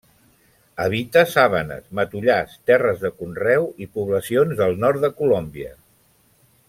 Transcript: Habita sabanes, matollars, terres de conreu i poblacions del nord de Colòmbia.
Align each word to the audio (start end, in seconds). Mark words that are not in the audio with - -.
Habita 0.85 1.21
sabanes, 1.33 1.83
matollars, 1.99 2.55
terres 2.71 3.03
de 3.03 3.11
conreu 3.19 3.69
i 3.87 3.89
poblacions 3.99 4.59
del 4.63 4.75
nord 4.87 5.05
de 5.07 5.13
Colòmbia. 5.21 5.71